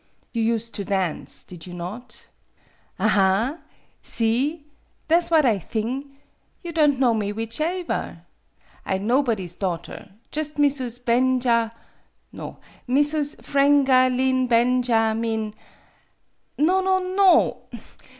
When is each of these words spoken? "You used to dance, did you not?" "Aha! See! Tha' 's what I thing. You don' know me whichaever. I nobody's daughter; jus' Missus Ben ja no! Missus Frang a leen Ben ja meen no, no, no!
"You 0.33 0.41
used 0.41 0.73
to 0.73 0.83
dance, 0.83 1.43
did 1.43 1.67
you 1.67 1.75
not?" 1.75 2.25
"Aha! 2.97 3.59
See! 4.01 4.65
Tha' 5.07 5.21
's 5.21 5.29
what 5.29 5.45
I 5.45 5.59
thing. 5.59 6.17
You 6.63 6.71
don' 6.71 6.99
know 6.99 7.13
me 7.13 7.31
whichaever. 7.31 8.23
I 8.83 8.97
nobody's 8.97 9.53
daughter; 9.53 10.09
jus' 10.31 10.57
Missus 10.57 10.97
Ben 10.97 11.39
ja 11.39 11.69
no! 12.31 12.57
Missus 12.87 13.35
Frang 13.35 13.87
a 13.89 14.09
leen 14.09 14.47
Ben 14.47 14.81
ja 14.81 15.13
meen 15.13 15.53
no, 16.57 16.81
no, 16.81 16.97
no! 16.97 17.61